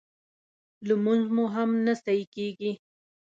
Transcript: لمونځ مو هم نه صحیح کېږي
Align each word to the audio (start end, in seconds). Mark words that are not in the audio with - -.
لمونځ 0.87 1.25
مو 1.35 1.43
هم 1.55 1.69
نه 1.85 1.93
صحیح 2.03 2.27
کېږي 2.35 2.71